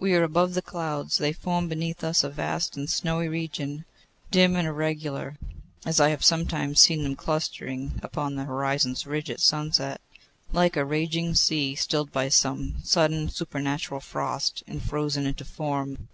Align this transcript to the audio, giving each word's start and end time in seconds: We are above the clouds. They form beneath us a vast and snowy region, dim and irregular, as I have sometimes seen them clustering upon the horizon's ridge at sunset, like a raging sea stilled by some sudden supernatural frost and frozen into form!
We 0.00 0.12
are 0.14 0.24
above 0.24 0.54
the 0.54 0.60
clouds. 0.60 1.18
They 1.18 1.32
form 1.32 1.68
beneath 1.68 2.02
us 2.02 2.24
a 2.24 2.30
vast 2.30 2.76
and 2.76 2.90
snowy 2.90 3.28
region, 3.28 3.84
dim 4.32 4.56
and 4.56 4.66
irregular, 4.66 5.36
as 5.86 6.00
I 6.00 6.08
have 6.08 6.24
sometimes 6.24 6.80
seen 6.80 7.04
them 7.04 7.14
clustering 7.14 8.00
upon 8.02 8.34
the 8.34 8.42
horizon's 8.42 9.06
ridge 9.06 9.30
at 9.30 9.38
sunset, 9.38 10.00
like 10.52 10.76
a 10.76 10.84
raging 10.84 11.36
sea 11.36 11.76
stilled 11.76 12.10
by 12.10 12.28
some 12.28 12.78
sudden 12.82 13.28
supernatural 13.28 14.00
frost 14.00 14.64
and 14.66 14.82
frozen 14.82 15.26
into 15.26 15.44
form! 15.44 16.08